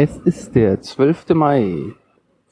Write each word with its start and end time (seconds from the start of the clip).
Es 0.00 0.16
ist 0.16 0.54
der 0.54 0.80
12. 0.80 1.30
Mai, 1.30 1.92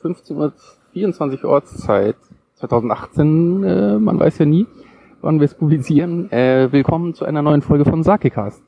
15.24 0.02 1.44
Uhr 1.44 1.50
Ortszeit 1.50 2.16
2018. 2.54 3.62
Äh, 3.62 3.98
man 4.00 4.18
weiß 4.18 4.38
ja 4.38 4.46
nie, 4.46 4.66
wann 5.20 5.38
wir 5.38 5.44
es 5.44 5.54
publizieren. 5.54 6.28
Äh, 6.32 6.72
willkommen 6.72 7.14
zu 7.14 7.24
einer 7.24 7.42
neuen 7.42 7.62
Folge 7.62 7.84
von 7.84 8.02
Sakecast. 8.02 8.64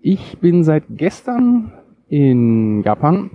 Ich 0.00 0.38
bin 0.38 0.64
seit 0.64 0.84
gestern 0.88 1.70
in 2.08 2.82
Japan, 2.82 3.28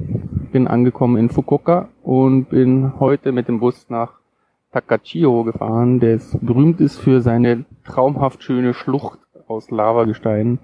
bin 0.51 0.67
angekommen 0.67 1.17
in 1.17 1.29
Fukuoka 1.29 1.89
und 2.01 2.45
bin 2.45 2.99
heute 2.99 3.31
mit 3.31 3.47
dem 3.47 3.59
Bus 3.59 3.91
nach 3.91 4.13
Takachio 4.71 5.43
gefahren, 5.43 5.99
der 5.99 6.19
berühmt 6.41 6.81
ist 6.81 6.97
für 6.97 7.21
seine 7.21 7.65
traumhaft 7.85 8.41
schöne 8.41 8.73
Schlucht 8.73 9.19
aus 9.47 9.69
Lavagestein, 9.69 10.57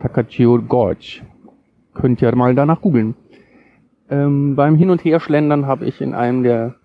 Takachio 0.00 0.60
Gorge. 0.60 1.22
Könnt 1.94 2.20
ihr 2.20 2.34
mal 2.34 2.54
danach 2.56 2.80
googeln. 2.80 3.14
Ähm, 4.10 4.56
beim 4.56 4.76
Hin- 4.76 4.90
und 4.90 5.04
Herschlendern 5.04 5.66
habe 5.66 5.84
ich 5.86 6.00
in 6.00 6.14
einem 6.14 6.42
der 6.42 6.76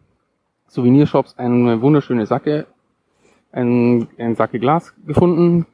Souvenirshops 0.68 1.38
eine 1.38 1.82
wunderschöne 1.82 2.26
Sacke, 2.26 2.66
ein, 3.52 4.08
ein 4.18 4.36
Sacke 4.36 4.60
Glas 4.60 4.94
gefunden. 5.06 5.66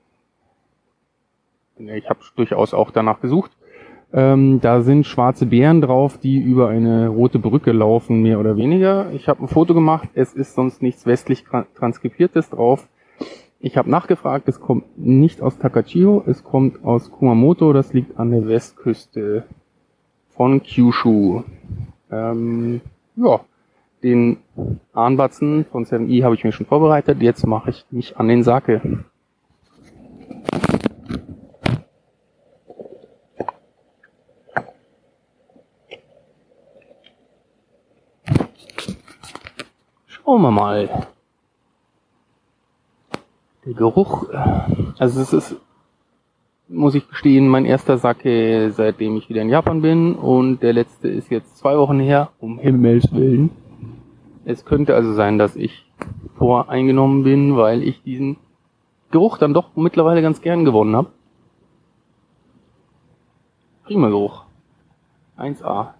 Ich 1.77 2.09
habe 2.09 2.19
durchaus 2.35 2.73
auch 2.73 2.91
danach 2.91 3.21
gesucht. 3.21 3.51
Ähm, 4.11 4.59
da 4.59 4.81
sind 4.81 5.05
schwarze 5.05 5.45
Bären 5.45 5.81
drauf, 5.81 6.17
die 6.17 6.39
über 6.39 6.69
eine 6.69 7.07
rote 7.09 7.39
Brücke 7.39 7.71
laufen, 7.71 8.21
mehr 8.21 8.39
oder 8.39 8.57
weniger. 8.57 9.11
Ich 9.11 9.29
habe 9.29 9.43
ein 9.43 9.47
Foto 9.47 9.73
gemacht, 9.73 10.09
es 10.15 10.33
ist 10.33 10.55
sonst 10.55 10.81
nichts 10.81 11.05
westlich 11.05 11.45
transkribiertes 11.75 12.49
drauf. 12.49 12.87
Ich 13.59 13.77
habe 13.77 13.89
nachgefragt, 13.89 14.47
es 14.47 14.59
kommt 14.59 14.97
nicht 14.97 15.41
aus 15.41 15.59
Takachio, 15.59 16.23
es 16.25 16.43
kommt 16.43 16.83
aus 16.83 17.11
Kumamoto, 17.11 17.71
das 17.71 17.93
liegt 17.93 18.17
an 18.17 18.31
der 18.31 18.47
Westküste 18.47 19.45
von 20.39 20.63
Kyushu. 20.63 21.43
Ähm, 22.09 22.79
ja, 23.17 23.41
den 24.01 24.37
Ahnbatzen 24.93 25.65
von 25.65 25.83
7i 25.83 26.23
habe 26.23 26.33
ich 26.33 26.45
mir 26.45 26.53
schon 26.53 26.65
vorbereitet. 26.65 27.21
Jetzt 27.21 27.45
mache 27.45 27.71
ich 27.71 27.85
mich 27.91 28.15
an 28.15 28.29
den 28.29 28.43
Sake. 28.43 29.03
Schauen 40.05 40.41
wir 40.41 40.51
mal. 40.51 41.07
Der 43.65 43.73
Geruch, 43.73 44.29
also 44.97 45.19
es 45.19 45.33
ist 45.33 45.57
muss 46.69 46.95
ich 46.95 47.07
gestehen, 47.09 47.47
mein 47.47 47.65
erster 47.65 47.97
Sake, 47.97 48.71
seitdem 48.71 49.17
ich 49.17 49.27
wieder 49.27 49.41
in 49.41 49.49
Japan 49.49 49.81
bin. 49.81 50.15
Und 50.15 50.61
der 50.61 50.73
letzte 50.73 51.07
ist 51.07 51.29
jetzt 51.31 51.57
zwei 51.57 51.77
Wochen 51.77 51.99
her, 51.99 52.29
um 52.39 52.59
Himmels 52.59 53.11
Willen. 53.11 53.49
Es 54.45 54.65
könnte 54.65 54.95
also 54.95 55.13
sein, 55.13 55.37
dass 55.37 55.55
ich 55.55 55.85
voreingenommen 56.37 57.23
bin, 57.23 57.57
weil 57.57 57.83
ich 57.83 58.03
diesen 58.03 58.37
Geruch 59.11 59.37
dann 59.37 59.53
doch 59.53 59.75
mittlerweile 59.75 60.21
ganz 60.21 60.41
gern 60.41 60.63
gewonnen 60.63 60.95
habe. 60.95 61.11
Prima 63.83 64.09
Geruch. 64.09 64.45
1A. 65.37 65.93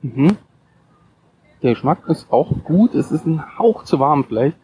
Mhm. 0.00 0.38
Der 1.62 1.74
Geschmack 1.74 2.08
ist 2.08 2.32
auch 2.32 2.64
gut. 2.64 2.94
Es 2.94 3.10
ist 3.10 3.26
ein 3.26 3.58
Hauch 3.58 3.84
zu 3.84 3.98
warm 3.98 4.24
vielleicht. 4.24 4.56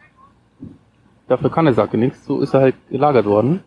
Dafür 1.27 1.49
kann 1.49 1.65
der 1.65 1.73
Sake 1.73 1.97
nichts, 1.97 2.23
so 2.25 2.39
ist 2.41 2.53
er 2.53 2.61
halt 2.61 2.75
gelagert 2.89 3.25
worden. 3.25 3.63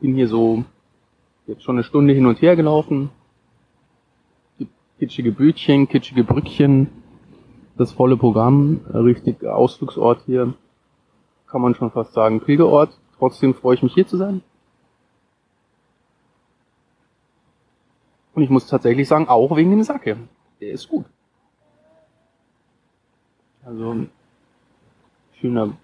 Bin 0.00 0.14
hier 0.14 0.28
so 0.28 0.64
jetzt 1.46 1.62
schon 1.62 1.76
eine 1.76 1.84
Stunde 1.84 2.12
hin 2.12 2.26
und 2.26 2.42
her 2.42 2.56
gelaufen. 2.56 3.10
Kitschige 4.98 5.32
Bötchen, 5.32 5.88
kitschige 5.88 6.24
Brückchen. 6.24 6.90
Das 7.76 7.90
volle 7.90 8.16
Programm, 8.16 8.80
richtig 8.92 9.44
Ausflugsort 9.44 10.22
hier. 10.26 10.54
Kann 11.46 11.62
man 11.62 11.74
schon 11.74 11.90
fast 11.90 12.12
sagen, 12.12 12.40
Pilgerort. 12.40 12.98
Trotzdem 13.18 13.54
freue 13.54 13.76
ich 13.76 13.82
mich 13.82 13.94
hier 13.94 14.06
zu 14.06 14.16
sein. 14.16 14.42
Und 18.34 18.42
ich 18.42 18.50
muss 18.50 18.66
tatsächlich 18.66 19.08
sagen, 19.08 19.28
auch 19.28 19.56
wegen 19.56 19.70
dem 19.70 19.82
Sake. 19.82 20.18
Der 20.60 20.72
ist 20.72 20.88
gut. 20.88 21.06
Also 23.64 24.06
schöner 25.40 25.76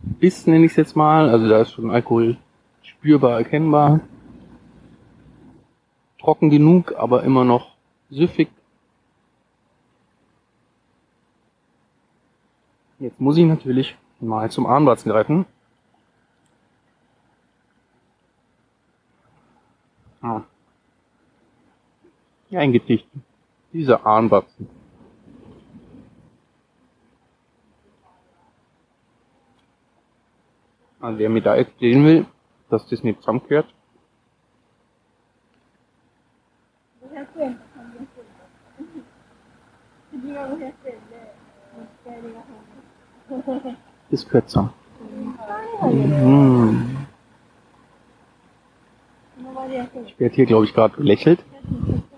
Biss 0.00 0.46
nenne 0.46 0.66
ich 0.66 0.72
es 0.72 0.76
jetzt 0.76 0.96
mal. 0.96 1.28
Also 1.28 1.48
da 1.48 1.62
ist 1.62 1.72
schon 1.72 1.90
Alkohol 1.90 2.36
spürbar 2.82 3.38
erkennbar. 3.38 4.00
Trocken 6.20 6.50
genug, 6.50 6.94
aber 6.96 7.22
immer 7.22 7.44
noch 7.44 7.76
süffig. 8.10 8.48
Jetzt 12.98 13.20
muss 13.20 13.36
ich 13.36 13.44
natürlich 13.44 13.96
mal 14.20 14.50
zum 14.50 14.66
Armbatzen 14.66 15.12
greifen. 15.12 15.46
Ah. 20.20 20.42
Ja, 22.50 22.60
ein 22.60 22.72
Gedicht. 22.72 23.06
Dieser 23.72 24.04
Armbatzen. 24.04 24.77
Also 31.00 31.18
wer 31.18 31.30
mir 31.30 31.42
da 31.42 31.54
erzählen 31.54 32.04
will, 32.04 32.26
dass 32.70 32.86
das 32.88 33.02
nicht 33.02 33.20
zusammengehört. 33.20 33.66
Das 44.10 44.26
gehört 44.26 44.50
zusammen. 44.50 44.72
Mhm. 45.82 46.96
Ich 50.06 50.18
werde 50.18 50.34
hier, 50.34 50.46
glaube 50.46 50.64
ich, 50.64 50.74
gerade 50.74 50.96
belächelt, 50.96 51.44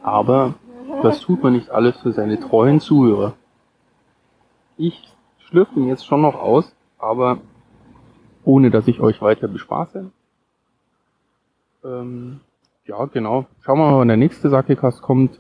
aber 0.03 0.55
das 1.03 1.21
tut 1.21 1.43
man 1.43 1.53
nicht 1.53 1.71
alles 1.71 1.99
für 2.01 2.13
seine 2.13 2.39
treuen 2.39 2.81
Zuhörer. 2.81 3.35
Ich 4.77 5.03
schlürfe 5.39 5.79
ihn 5.79 5.89
jetzt 5.89 6.07
schon 6.07 6.23
noch 6.23 6.37
aus, 6.37 6.75
aber 6.99 7.39
ohne 8.51 8.73
dass 8.73 8.89
ich 8.89 9.01
euch 9.01 9.23
weiter 9.23 9.47
bespaße. 9.47 10.11
Ähm, 11.85 12.41
ja, 12.85 13.05
genau. 13.05 13.47
Schauen 13.61 13.79
wir 13.79 13.91
mal, 13.91 13.99
wann 13.99 14.09
der 14.09 14.17
nächste 14.17 14.51
Sakekast 14.51 15.03
kommt. 15.03 15.39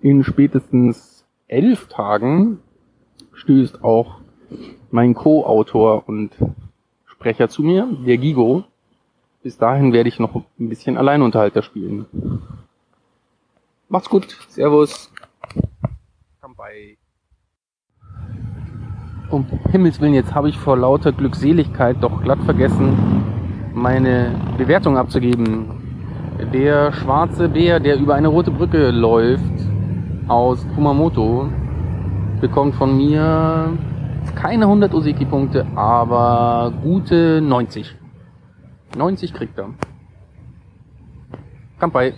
In 0.00 0.22
spätestens 0.22 1.24
elf 1.48 1.88
Tagen 1.88 2.60
stößt 3.32 3.82
auch 3.82 4.20
mein 4.92 5.14
Co-Autor 5.14 6.08
und 6.08 6.30
Sprecher 7.04 7.48
zu 7.48 7.62
mir, 7.62 7.88
der 8.06 8.18
Gigo. 8.18 8.62
Bis 9.42 9.58
dahin 9.58 9.92
werde 9.92 10.08
ich 10.08 10.20
noch 10.20 10.36
ein 10.36 10.68
bisschen 10.68 10.96
Alleinunterhalter 10.96 11.62
spielen. 11.62 12.06
Macht's 13.88 14.08
gut. 14.08 14.38
Servus. 14.48 15.12
Kampai. 16.40 16.96
Um 19.32 19.46
Himmels 19.70 19.98
Willen, 19.98 20.12
jetzt 20.12 20.34
habe 20.34 20.50
ich 20.50 20.58
vor 20.58 20.76
lauter 20.76 21.10
Glückseligkeit 21.10 21.96
doch 22.02 22.22
glatt 22.22 22.40
vergessen, 22.44 22.94
meine 23.72 24.30
Bewertung 24.58 24.98
abzugeben. 24.98 25.70
Der 26.52 26.92
schwarze 26.92 27.48
Bär, 27.48 27.80
der 27.80 27.98
über 27.98 28.14
eine 28.14 28.28
rote 28.28 28.50
Brücke 28.50 28.90
läuft, 28.90 29.42
aus 30.28 30.66
Kumamoto, 30.74 31.48
bekommt 32.42 32.74
von 32.74 32.94
mir 32.94 33.72
keine 34.34 34.66
100 34.66 34.92
Oseki-Punkte, 34.92 35.66
aber 35.76 36.74
gute 36.82 37.40
90. 37.40 37.96
90 38.98 39.32
kriegt 39.32 39.56
er. 39.56 39.70
Kampai. 41.80 42.12